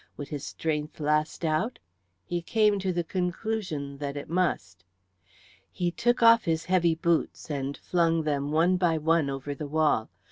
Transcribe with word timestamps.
Would 0.17 0.29
his 0.29 0.43
strength 0.43 0.99
last 0.99 1.45
out? 1.45 1.77
He 2.25 2.41
came 2.41 2.79
to 2.79 2.91
the 2.91 3.03
conclusion 3.03 3.99
that 3.99 4.17
it 4.17 4.27
must. 4.31 4.83
He 5.71 5.91
took 5.91 6.23
off 6.23 6.45
his 6.45 6.65
heavy 6.65 6.95
boots 6.95 7.51
and 7.51 7.77
flung 7.77 8.23
them 8.23 8.49
one 8.51 8.77
by 8.77 8.97
one 8.97 9.29
over 9.29 9.53
the 9.53 9.67
wall. 9.67 10.09